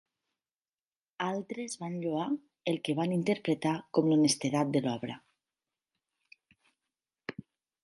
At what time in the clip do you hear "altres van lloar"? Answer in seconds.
1.25-2.23